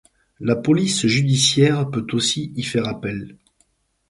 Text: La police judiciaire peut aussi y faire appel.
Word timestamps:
La 0.39 0.55
police 0.55 1.05
judiciaire 1.05 1.91
peut 1.91 2.07
aussi 2.13 2.51
y 2.55 2.63
faire 2.63 2.87
appel. 2.87 3.37